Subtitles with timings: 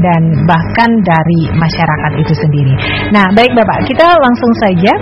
[0.00, 2.74] dan bahkan dari masyarakat itu sendiri.
[3.14, 4.92] Nah, baik Bapak, kita langsung saja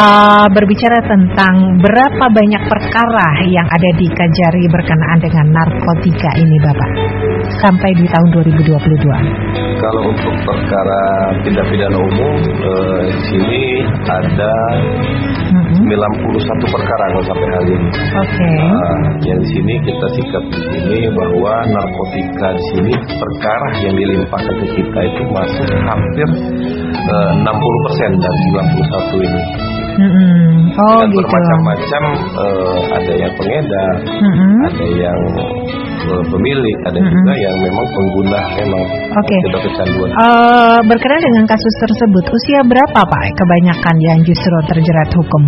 [0.00, 6.90] uh, berbicara tentang berapa banyak perkara yang ada di Kajari berkenaan dengan narkotika ini Bapak
[7.60, 9.76] sampai di tahun 2022.
[9.76, 11.02] Kalau untuk perkara
[11.44, 13.64] tindak pidana umum eh, di sini
[14.06, 14.56] ada.
[15.86, 17.88] 91 perkara kalau sampai hari ini.
[17.94, 18.26] Oke.
[18.34, 18.54] Okay.
[18.58, 24.54] Nah, yang di sini kita sikap di sini bahwa narkotika di sini perkara yang dilimpahkan
[24.62, 26.28] ke kita itu masuk hampir
[26.90, 29.42] eh, 60% dari 91 ini.
[29.96, 30.76] Mm-hmm.
[30.76, 31.24] Oh Dan gitu.
[31.24, 32.02] Bermacam-macam
[32.36, 34.52] uh, ada yang pengedar, mm-hmm.
[34.68, 35.52] ada yang uh,
[36.30, 37.14] pemilik, ada mm-hmm.
[37.14, 38.82] juga yang memang pengguna memang
[39.18, 39.40] okay.
[39.48, 40.10] sudah kecanduan.
[40.14, 45.42] Uh, berkenaan dengan kasus tersebut, usia berapa Pak kebanyakan yang justru terjerat hukum?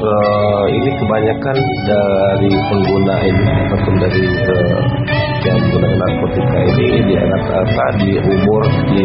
[0.00, 4.80] Uh, ini kebanyakan dari pengguna ini ataupun dari uh,
[5.40, 8.62] yang menggunakan narkotika ini di rata-rata di umur
[8.92, 9.04] di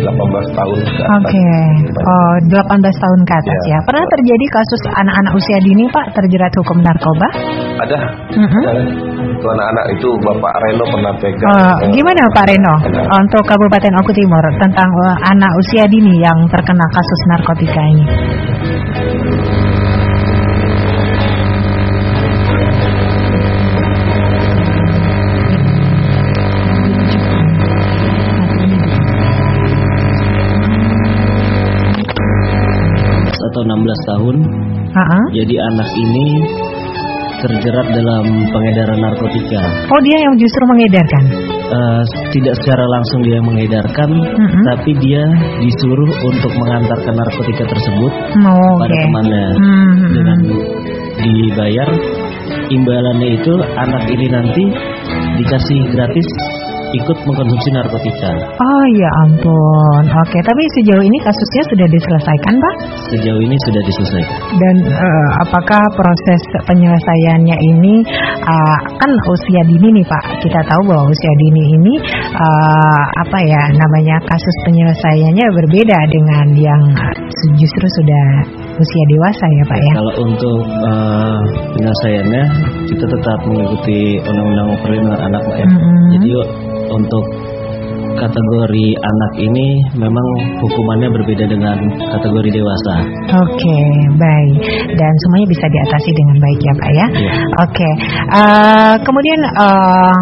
[0.00, 1.16] 18 tahun ke atas.
[1.20, 1.28] Oke.
[1.28, 1.64] Okay.
[2.02, 3.76] Oh, 18 tahun ke atas ya.
[3.76, 3.78] ya.
[3.84, 7.28] Pernah terjadi kasus anak-anak usia dini Pak terjerat hukum narkoba?
[7.84, 7.98] Ada.
[8.34, 8.64] Mm -hmm.
[9.38, 11.52] Itu anak-anak itu Bapak Reno pernah pegang.
[11.52, 12.74] Uh, gimana Pak Reno
[13.06, 18.04] untuk Kabupaten Oku Timur tentang uh, anak usia dini yang terkena kasus narkotika ini?
[35.38, 36.26] Jadi anak ini
[37.38, 39.62] terjerat dalam pengedaran narkotika.
[39.86, 41.22] Oh, dia yang justru mengedarkan?
[41.68, 42.02] Uh,
[42.34, 44.62] tidak secara langsung dia mengedarkan, uh -huh.
[44.74, 45.22] tapi dia
[45.62, 49.04] disuruh untuk mengantarkan narkotika tersebut oh, pada okay.
[49.06, 50.10] temannya uh -huh.
[50.10, 50.38] dengan
[51.22, 51.88] dibayar.
[52.68, 54.64] Imbalannya itu anak ini nanti
[55.38, 56.28] dikasih gratis
[56.96, 58.30] ikut mengkonsumsi narkotika.
[58.56, 60.02] Oh ya ampun.
[60.08, 62.74] Oke, tapi sejauh ini kasusnya sudah diselesaikan, Pak?
[63.12, 64.38] Sejauh ini sudah diselesaikan.
[64.56, 67.94] Dan uh, apakah proses penyelesaiannya ini
[68.46, 70.24] uh, kan usia dini nih, Pak?
[70.40, 71.94] Kita tahu bahwa usia dini ini
[72.32, 76.82] uh, apa ya namanya kasus penyelesaiannya berbeda dengan yang
[77.58, 78.26] justru sudah
[78.78, 79.92] usia dewasa ya, Pak ya.
[79.98, 81.40] Kalau untuk uh,
[81.76, 82.44] penyelesaiannya
[82.88, 85.66] kita tetap mengikuti undang-undang perlindungan anak, Pak ya.
[85.68, 86.06] Mm -hmm.
[86.08, 86.28] Jadi
[86.90, 87.24] untuk
[88.18, 90.26] kategori anak ini memang
[90.58, 91.78] hukumannya berbeda dengan
[92.18, 92.94] kategori dewasa.
[93.30, 93.88] Oke, okay,
[94.18, 94.58] baik.
[94.98, 97.06] Dan semuanya bisa diatasi dengan baik ya, Pak ya.
[97.14, 97.36] Yeah.
[97.62, 97.72] Oke.
[97.78, 97.92] Okay.
[98.34, 100.18] Uh, kemudian uh,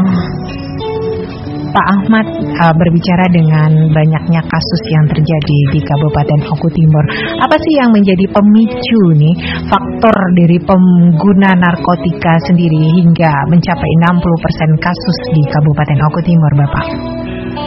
[1.76, 7.04] Pak Ahmad uh, berbicara dengan banyaknya kasus yang terjadi di Kabupaten Oku Timur.
[7.36, 9.36] Apa sih yang menjadi pemicu nih
[9.68, 16.86] faktor dari pengguna narkotika sendiri hingga mencapai 60% kasus di Kabupaten Oku Timur, Bapak?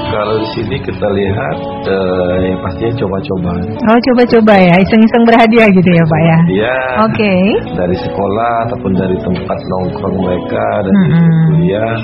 [0.09, 3.52] Kalau di sini kita lihat uh, yang pastinya coba-coba.
[3.94, 6.38] Oh, coba-coba ya, iseng-iseng berhadiah gitu ya, Pak ya.
[6.50, 6.78] Iya.
[7.06, 7.14] Oke.
[7.14, 7.42] Okay.
[7.78, 11.46] Dari sekolah ataupun dari tempat nongkrong mereka dari mm -hmm.
[11.53, 11.98] kuliah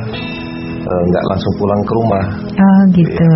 [0.85, 2.23] nggak uh, langsung pulang ke rumah.
[2.53, 3.29] Oh gitu.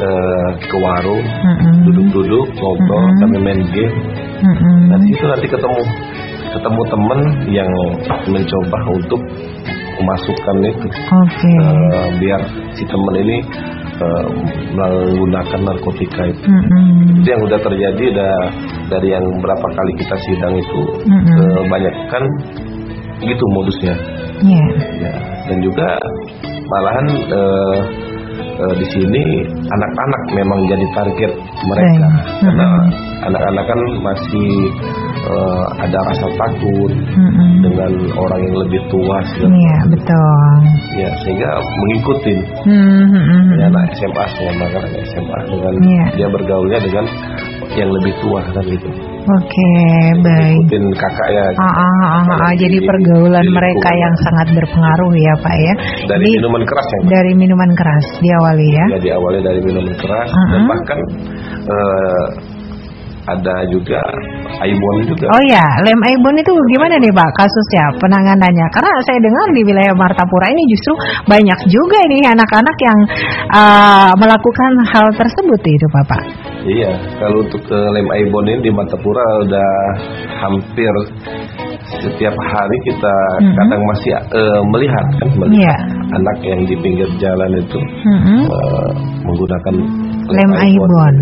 [0.00, 1.24] Uh, ke warung,
[1.84, 2.60] duduk-duduk, mm -hmm.
[2.64, 3.20] ngobrol, mm -hmm.
[3.20, 3.96] kami main game.
[4.40, 4.80] Mm.
[4.88, 5.82] Dan itu nanti ketemu
[6.50, 7.20] ketemu teman
[7.52, 7.70] yang
[8.26, 9.20] mencoba untuk
[10.00, 11.56] memasukkan itu, okay.
[11.60, 12.40] uh, biar
[12.72, 13.38] si teman ini
[14.00, 14.26] uh,
[14.72, 16.48] menggunakan narkotika itu.
[16.48, 17.16] Mm -hmm.
[17.20, 18.34] Itu yang udah terjadi udah
[18.88, 21.48] dari yang berapa kali kita sidang itu mm -hmm.
[21.60, 22.22] kebanyakan
[23.20, 24.19] gitu modusnya.
[24.40, 24.68] Yeah.
[25.00, 25.14] Ya,
[25.48, 25.88] dan juga
[26.70, 27.78] malahan uh,
[28.60, 29.22] uh, di sini
[29.68, 31.32] anak-anak memang jadi target
[31.66, 32.40] mereka Right.
[32.44, 32.68] karena
[33.26, 34.50] anak-anak kan masih
[35.28, 37.50] uh, ada rasa takut mm -hmm.
[37.64, 40.56] dengan orang yang lebih tua Iya yeah, betul.
[40.96, 43.58] Ya sehingga mengikuti mm -hmm.
[43.60, 46.06] ya, anak SMA sama anak SMA dengan yeah.
[46.16, 47.04] dia bergaulnya dengan
[47.76, 48.90] yang lebih tua kan gitu.
[49.30, 50.58] Oke, okay, baik.
[50.66, 51.44] Ikutin kakak ya.
[51.54, 52.52] Ah, ah, ah, ah, ah.
[52.58, 55.74] Jadi pergaulan di mereka yang sangat berpengaruh ya Pak ya.
[56.10, 56.98] Dari Jadi, minuman keras ya.
[57.06, 58.86] Dari minuman keras diawali ya.
[58.90, 60.50] Ya diawali dari minuman keras uh -huh.
[60.50, 60.98] dan bahkan
[61.62, 62.26] uh,
[63.36, 64.00] ada juga
[64.60, 65.26] Aibon juga.
[65.30, 68.66] Oh ya, lem Aibon itu gimana nih Pak kasusnya penanganannya?
[68.74, 70.92] Karena saya dengar di wilayah Martapura ini justru
[71.26, 72.98] banyak juga nih anak-anak yang
[73.54, 76.22] uh, melakukan hal tersebut itu Bapak.
[76.60, 79.70] Iya, kalau untuk ke lem Aibon ini di Martapura udah
[80.44, 80.92] hampir
[82.04, 83.54] setiap hari kita mm -hmm.
[83.56, 85.80] kadang masih uh, melihat kan melihat yeah.
[86.14, 88.40] anak yang di pinggir jalan itu mm -hmm.
[88.46, 88.90] uh,
[89.24, 89.74] menggunakan
[90.30, 91.14] lem Aibon.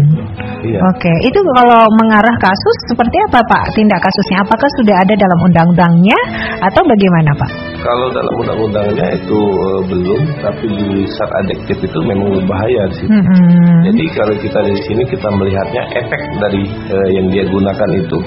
[0.58, 0.78] Iya.
[0.90, 4.42] Oke, itu kalau mengarah kasus seperti apa Pak tindak kasusnya?
[4.42, 6.18] Apakah sudah ada dalam undang-undangnya
[6.66, 7.50] atau bagaimana Pak?
[7.78, 13.06] kalau dalam undang-undangnya itu uh, belum, tapi di saat adiktif itu memang berbahaya sih.
[13.06, 13.74] Mm -hmm.
[13.90, 18.18] Jadi kalau kita di sini kita melihatnya efek dari uh, yang dia gunakan itu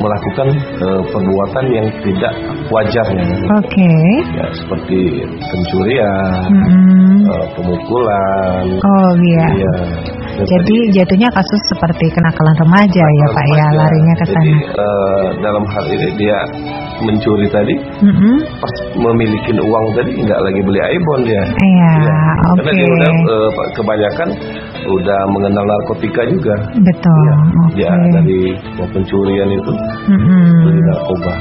[0.00, 0.48] melakukan
[0.82, 2.34] uh, perbuatan yang tidak
[2.68, 3.24] wajarnya.
[3.60, 3.68] Oke.
[3.70, 4.08] Okay.
[4.36, 4.98] Ya seperti
[5.40, 7.16] pencurian, mm -hmm.
[7.32, 8.64] uh, pemukulan.
[8.76, 9.46] Oh iya.
[9.56, 9.74] Ya,
[10.40, 14.40] jadi jatuhnya kasus seperti kenakalan remaja ya Pak ya larinya ke sana.
[14.40, 16.38] Jadi uh, dalam hal ini dia
[17.02, 18.36] mencuri tadi, mm -hmm.
[18.62, 21.44] pas memiliki uang tadi nggak lagi beli iPhone dia.
[21.44, 22.20] Iya, ya.
[22.52, 22.62] oke.
[22.62, 22.72] Okay.
[22.72, 24.28] Karena dia uh, kebanyakan
[24.82, 26.56] udah mengenal narkotika juga.
[26.74, 27.22] Betul.
[27.22, 27.72] Ya, okay.
[27.78, 28.42] Dia dari
[28.90, 30.46] pencurian itu mm -hmm.
[30.66, 31.32] beli narkoba.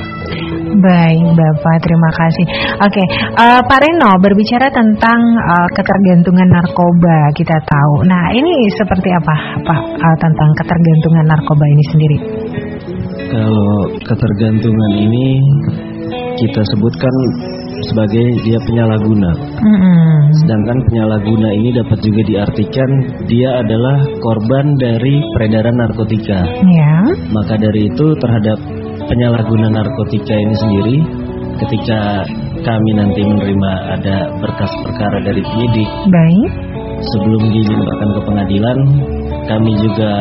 [0.71, 2.45] Baik, Bapak, terima kasih.
[2.79, 3.05] Oke, okay.
[3.35, 8.07] uh, eh, Pak Reno berbicara tentang uh, ketergantungan narkoba, kita tahu.
[8.07, 9.35] Nah, ini seperti apa,
[9.67, 12.17] Pak, uh, tentang ketergantungan narkoba ini sendiri?
[13.31, 15.27] Kalau ketergantungan ini
[16.39, 17.15] kita sebutkan
[17.89, 19.31] sebagai dia penyalahguna.
[19.33, 20.13] Mm -hmm.
[20.43, 22.89] Sedangkan penyalahguna ini dapat juga diartikan
[23.25, 26.39] dia adalah korban dari peredaran narkotika.
[26.45, 27.03] Yeah.
[27.33, 28.57] Maka dari itu terhadap
[29.09, 30.97] penyalahguna narkotika ini sendiri
[31.61, 32.25] ketika
[32.61, 36.51] kami nanti menerima ada berkas perkara dari penyidik baik
[37.11, 38.77] sebelum dilimpahkan ke pengadilan
[39.49, 40.11] kami juga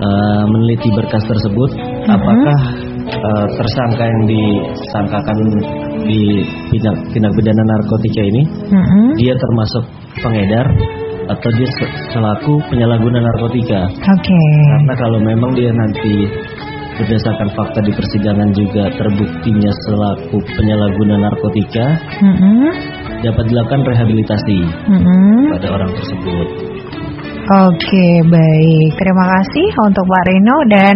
[0.00, 2.14] uh, meneliti berkas tersebut -huh.
[2.14, 2.60] apakah
[3.14, 5.38] uh, tersangka yang disangkakan
[6.04, 9.10] di tindak, tindak pidana narkotika ini -huh.
[9.18, 9.84] dia termasuk
[10.22, 10.66] pengedar
[11.28, 11.68] atau dia
[12.12, 13.92] selaku penyalahguna narkotika.
[13.92, 14.16] Oke.
[14.24, 14.52] Okay.
[14.72, 16.14] Karena kalau memang dia nanti
[16.98, 21.86] berdasarkan fakta di persidangan juga terbuktinya selaku penyalahguna narkotika
[22.18, 22.70] mm -hmm.
[23.22, 25.38] dapat dilakukan rehabilitasi mm -hmm.
[25.54, 26.48] pada orang tersebut.
[27.48, 28.92] Oke, baik.
[29.00, 30.94] Terima kasih untuk Pak Reno dan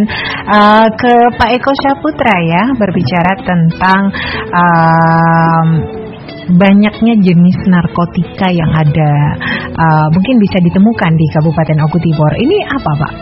[0.53, 4.13] uh, ke Pak Eko Syaputra ya berbicara tentang
[4.53, 5.69] um,
[6.53, 9.13] banyaknya jenis narkotika yang ada
[9.73, 12.33] uh, mungkin bisa ditemukan di Kabupaten Oku Timur.
[12.37, 13.15] Ini apa, Pak?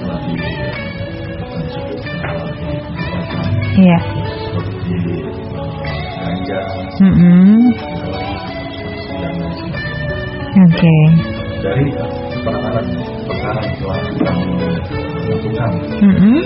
[0.00, 0.20] telah
[3.80, 3.98] Iya.
[4.02, 4.96] Seperti
[6.20, 6.60] ganja.
[7.00, 7.39] Mm-hmm.
[10.60, 11.02] Okay.
[11.64, 11.88] Dari
[12.44, 12.84] penanganan
[13.24, 13.80] perkara yang
[14.20, 14.44] kami
[15.24, 15.72] lakukan
[16.04, 16.38] mm-hmm.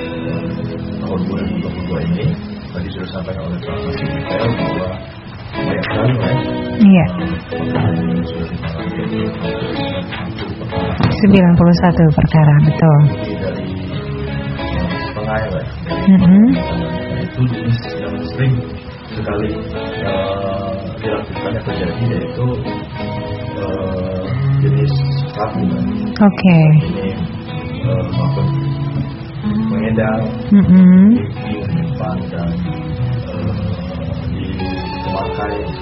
[1.03, 2.27] tahun 2022 ini
[2.71, 4.89] tadi sudah sampaikan oleh Pak Masih detail bahwa
[5.51, 6.31] banyak sekali ya.
[6.79, 7.07] Iya.
[11.11, 12.99] 91 perkara betul.
[16.07, 16.47] Mm -hmm.
[17.19, 18.55] Itu jenis yang sering
[19.11, 19.51] sekali
[20.07, 20.71] uh,
[21.03, 22.47] dilakukannya terjadi yaitu
[23.63, 24.25] uh,
[24.63, 24.95] jenis
[25.35, 25.63] sabu.
[26.15, 26.27] Oke.
[26.27, 26.65] Okay.
[27.85, 28.47] Uh, maupun
[30.51, 31.05] mm -hmm.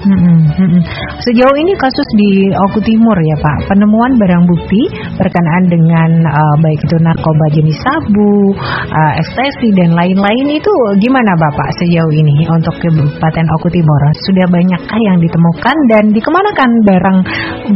[0.03, 0.77] Hmm,
[1.23, 4.83] Sejauh ini kasus di Oku Timur ya Pak, penemuan barang bukti
[5.17, 8.53] berkenaan dengan uh, baik itu narkoba jenis sabu,
[8.93, 14.01] uh, ekstasi dan lain-lain itu gimana Bapak sejauh ini untuk Kabupaten Oku Timur?
[14.27, 17.19] Sudah banyakkah yang ditemukan dan dikemanakan barang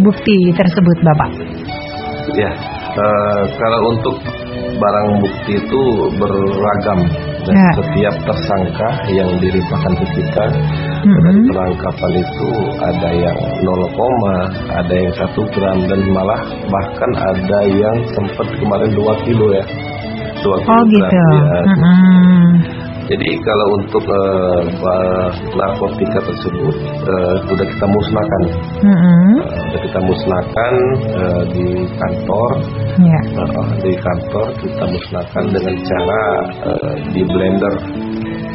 [0.03, 1.31] bukti tersebut Bapak?
[2.35, 2.53] Ya,
[2.99, 4.46] uh, kalau untuk
[4.77, 5.83] barang bukti itu
[6.21, 7.01] beragam
[7.47, 7.71] dan ya.
[7.79, 11.23] setiap tersangka yang dilimpahkan ke kita mm -hmm.
[11.25, 12.51] dari penangkapan itu
[12.83, 19.25] ada yang 0, ada yang satu gram dan malah bahkan ada yang sempat kemarin 2
[19.25, 19.65] kilo ya
[20.45, 21.07] 2 kilo oh, gitu.
[21.09, 21.31] ya.
[21.65, 22.76] Mm -hmm.
[23.07, 26.75] Jadi kalau untuk uh, narkotika tersebut
[27.07, 28.43] uh, sudah kita musnahkan,
[28.83, 29.31] mm -hmm.
[29.47, 30.73] uh, sudah kita musnahkan
[31.15, 32.51] uh, di kantor,
[32.99, 33.23] yeah.
[33.39, 36.23] uh, di kantor kita musnahkan dengan cara
[36.67, 37.75] uh, di blender.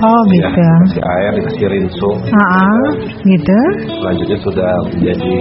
[0.01, 0.65] Oh ya, gitu.
[0.89, 2.09] Kasih air, dikasih rinso.
[2.11, 2.85] Uh -uh,
[3.21, 3.59] gitu.
[3.87, 5.37] Selanjutnya sudah menjadi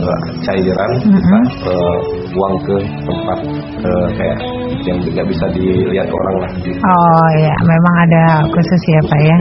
[0.00, 1.42] uh, cairan, mm -hmm.
[1.52, 1.96] kita uh,
[2.32, 3.38] buang ke tempat
[3.84, 4.38] uh, kayak
[4.86, 6.50] yang tidak bisa dilihat orang lah.
[6.82, 9.36] Oh ya, memang ada khusus ya Pak ya.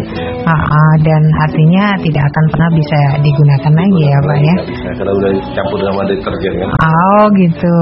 [0.46, 4.56] Uh, dan artinya tidak akan pernah bisa digunakan lagi ya Pak ya.
[4.70, 6.70] Bisa, karena udah campur dengan deterjen kan.
[6.86, 7.76] Oh gitu,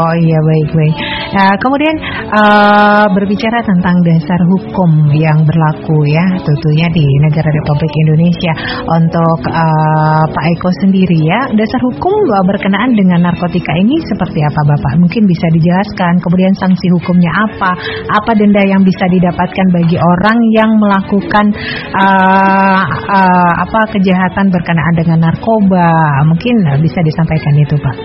[0.00, 0.96] oh, iya baik baik.
[1.36, 1.96] Nah, kemudian
[2.32, 8.52] uh, berbicara tentang dasar hukum yang berlaku ya, tentunya di negara Republik Indonesia
[8.88, 12.14] untuk uh, Pak Eko sendiri ya, dasar hukum
[12.46, 14.92] berkenaan dengan narkotika ini seperti apa Bapak?
[15.02, 16.22] Mungkin bisa dijelaskan.
[16.22, 17.70] Kemudian sanksi hukumnya apa?
[18.12, 21.46] Apa denda yang bisa didapatkan bagi orang yang melakukan
[21.92, 25.90] uh, uh, uh, apa kejahatan berkenaan dengan narkoba.
[26.30, 27.96] Mungkin uh, bisa disampaikan itu, Pak.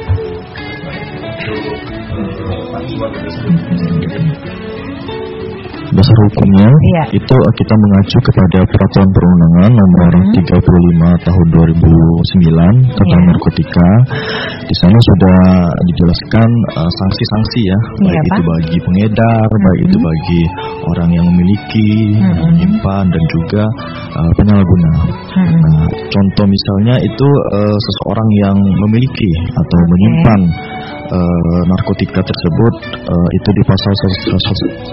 [5.91, 7.03] Dasar hukumnya iya.
[7.12, 10.34] itu kita mengacu kepada peraturan perundangan nomor hmm.
[10.34, 13.30] 35 tahun 2009 tentang yeah.
[13.30, 13.89] narkotika.
[14.65, 15.39] Di sana sudah
[15.91, 16.50] dijelaskan
[16.80, 19.63] uh, sanksi-sanksi uh, ya, yeah, baik itu bagi pengedar, hmm.
[19.68, 20.41] baik itu bagi
[20.88, 22.38] orang yang memiliki, hmm.
[22.39, 23.63] menyimpan dan juga
[24.18, 24.94] uh, penyalahguna.
[25.36, 25.51] Hmm.
[25.51, 29.89] Nah, contoh misalnya itu uh, seseorang yang memiliki atau okay.
[29.91, 30.39] menyimpan
[31.12, 33.91] uh, narkotika tersebut uh, itu di pasal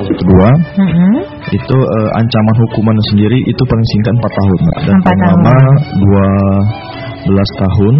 [0.02, 1.12] 112 mm-hmm.
[1.54, 5.58] itu uh, ancaman hukuman sendiri itu paling singkat 4 tahun dan lama
[7.26, 7.94] 12 tahun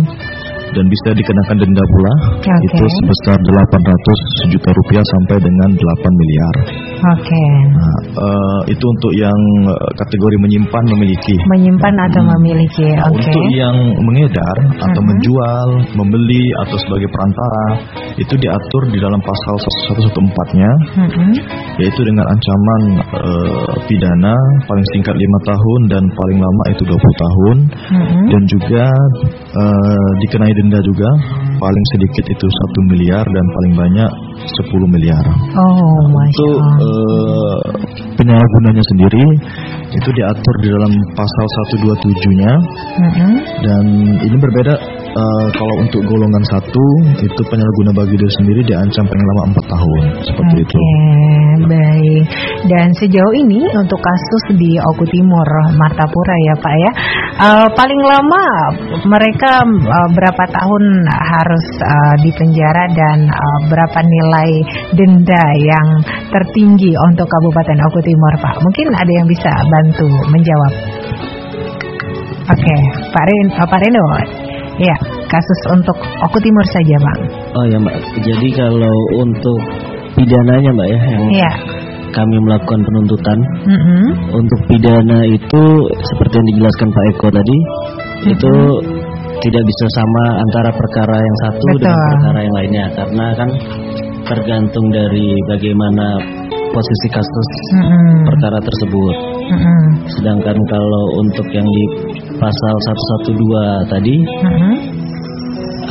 [0.68, 2.58] dan bisa dikenakan denda pula okay.
[2.68, 6.54] itu sebesar 800 juta rupiah sampai dengan 8 miliar.
[6.98, 7.22] Oke.
[7.22, 7.48] Okay.
[7.78, 9.40] Nah, uh, itu untuk yang
[9.70, 11.36] uh, kategori menyimpan memiliki.
[11.46, 12.30] Menyimpan atau hmm.
[12.38, 12.86] memiliki.
[12.90, 13.22] Nah, Oke.
[13.22, 13.34] Okay.
[13.38, 15.04] Untuk yang mengedar atau uh -huh.
[15.06, 17.66] menjual, membeli atau sebagai perantara
[18.18, 21.32] itu diatur di dalam pasal 114-nya uh -huh.
[21.78, 22.82] yaitu dengan ancaman
[23.14, 24.34] uh, pidana
[24.66, 28.24] paling singkat 5 tahun dan paling lama itu 20 tahun uh -huh.
[28.34, 28.86] dan juga
[29.54, 31.08] uh, dikenai denda juga
[31.58, 35.24] paling sedikit itu satu miliar dan paling banyak 10 miliar.
[35.58, 36.87] Oh, Untuk uh,
[38.18, 39.24] penyalahgunanya sendiri
[39.88, 41.44] itu diatur di dalam pasal
[41.80, 42.52] 127-nya.
[42.98, 43.32] Mm -hmm.
[43.64, 43.84] Dan
[44.20, 44.74] ini berbeda
[45.18, 46.86] uh, kalau untuk golongan satu
[47.18, 50.76] itu penyalahguna bagi diri sendiri diancam paling lama 4 tahun seperti okay, itu.
[51.66, 52.24] baik.
[52.70, 56.92] Dan sejauh ini untuk kasus di Oku Timur Martapura ya Pak ya.
[57.38, 58.44] Uh, paling lama
[59.06, 64.50] mereka uh, berapa tahun harus uh, dipenjara dan uh, berapa nilai
[64.94, 65.86] denda yang
[66.30, 68.54] tertinggi untuk Kabupaten Oku Timur Pak?
[68.62, 70.72] Mungkin ada yang bisa bantu menjawab.
[72.48, 72.80] Oke, okay,
[73.12, 74.04] Pak Reno,
[74.78, 74.96] ya
[75.28, 77.20] kasus untuk Oku Timur saja, Bang.
[77.54, 77.96] Oh ya, Mbak.
[78.24, 79.60] Jadi kalau untuk
[80.16, 81.52] pidananya, Mbak ya, yang ya.
[82.14, 84.04] kami melakukan penuntutan mm -hmm.
[84.32, 85.62] untuk pidana itu
[86.14, 88.32] seperti yang dijelaskan Pak Eko tadi, mm -hmm.
[88.32, 88.52] itu
[89.38, 91.82] tidak bisa sama antara perkara yang satu Betul.
[91.86, 93.50] dengan perkara yang lainnya karena kan
[94.26, 96.06] tergantung dari bagaimana
[96.74, 98.14] posisi kasus mm -hmm.
[98.28, 99.16] perkara tersebut.
[99.48, 99.82] Mm -hmm.
[100.18, 101.84] Sedangkan kalau untuk yang di
[102.38, 102.74] pasal
[103.34, 104.74] 112 tadi -hmm.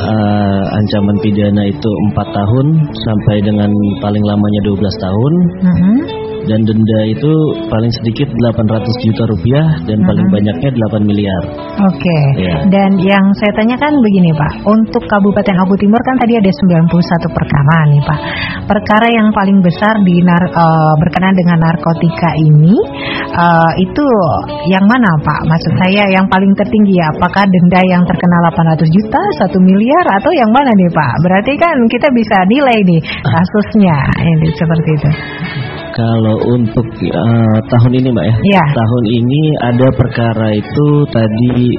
[0.00, 3.70] uh, ancaman pidana itu 4 tahun sampai dengan
[4.02, 5.32] paling lamanya 12 tahun.
[5.62, 6.17] -hmm
[6.48, 7.32] dan denda itu
[7.68, 11.42] paling sedikit 800 juta rupiah dan paling banyaknya 8 miliar.
[11.84, 12.00] Oke.
[12.00, 12.24] Okay.
[12.40, 12.56] Ya.
[12.66, 17.76] Dan yang saya tanyakan begini Pak, untuk Kabupaten Oku Timur kan tadi ada 91 perkara
[17.92, 18.20] nih Pak.
[18.64, 22.76] Perkara yang paling besar di nar uh, berkenaan dengan narkotika ini
[23.36, 24.06] uh, itu
[24.72, 25.40] yang mana Pak?
[25.44, 29.20] Maksud saya yang paling tertinggi ya, apakah denda yang terkena 800 juta,
[29.52, 31.12] 1 miliar atau yang mana nih Pak?
[31.20, 33.00] Berarti kan kita bisa nilai nih
[33.36, 35.10] kasusnya ini seperti itu.
[35.98, 41.74] Kalau untuk uh, tahun ini Mbak ya, ya, tahun ini ada perkara itu tadi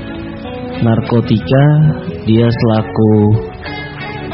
[0.84, 1.66] narkotika
[2.28, 3.12] dia selaku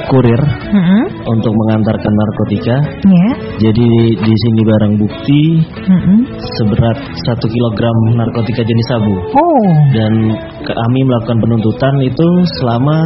[0.10, 1.04] kurir mm -hmm.
[1.30, 2.78] untuk mengantarkan narkotika.
[3.06, 3.34] Yeah.
[3.70, 6.18] Jadi di sini barang bukti mm -hmm.
[6.58, 6.98] seberat
[7.30, 9.16] satu kilogram narkotika jenis sabu.
[9.38, 9.70] Oh.
[9.94, 10.14] Dan
[10.66, 12.28] kami melakukan penuntutan itu
[12.62, 12.98] selama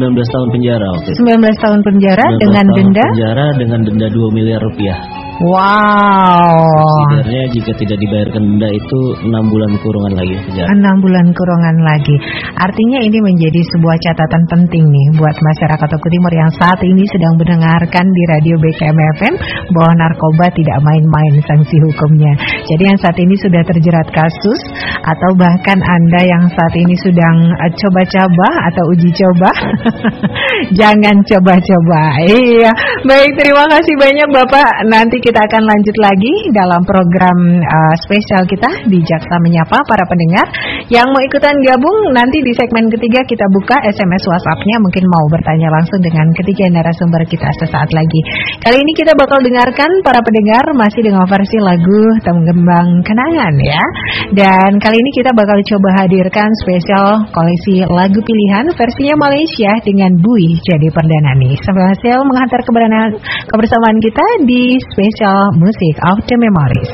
[0.00, 0.88] 19 tahun penjara.
[1.00, 1.12] Okay.
[1.12, 3.04] 19 tahun penjara 19 dengan tahun denda?
[3.04, 5.19] Penjara dengan denda 2 miliar rupiah.
[5.40, 6.84] Wow.
[7.16, 10.36] Sebenarnya jika tidak dibayarkan denda itu enam bulan kurungan lagi
[10.68, 12.16] Enam bulan kurungan lagi.
[12.60, 17.40] Artinya ini menjadi sebuah catatan penting nih buat masyarakat Oku Timur yang saat ini sedang
[17.40, 19.34] mendengarkan di radio BKM FM
[19.72, 22.36] bahwa narkoba tidak main-main sanksi hukumnya.
[22.70, 24.60] Jadi yang saat ini sudah terjerat kasus
[25.02, 27.36] atau bahkan Anda yang saat ini sedang
[27.66, 29.50] eh, coba-coba atau uji coba,
[30.80, 32.02] jangan coba-coba.
[32.30, 32.70] Iya.
[33.02, 34.70] Baik, terima kasih banyak Bapak.
[34.86, 40.46] Nanti kita akan lanjut lagi dalam program uh, spesial kita di Jaksa Menyapa para pendengar
[40.86, 45.68] yang mau ikutan gabung nanti di segmen ketiga kita buka SMS WhatsAppnya mungkin mau bertanya
[45.74, 48.20] langsung dengan ketiga narasumber kita sesaat lagi.
[48.62, 52.02] Kali ini kita bakal dengarkan para pendengar masih dengan versi lagu
[52.60, 53.80] Tenggembang Kenangan ya.
[54.36, 60.60] Dan kali ini kita bakal coba hadirkan spesial koleksi lagu pilihan versinya Malaysia dengan Bui
[60.60, 61.56] jadi perdana nih.
[61.64, 62.60] Sampai hasil menghantar
[63.48, 66.92] kebersamaan kita di spesial Music of the Memories.